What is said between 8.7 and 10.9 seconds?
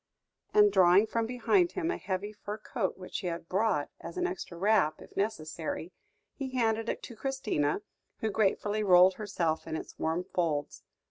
rolled herself in its warm folds.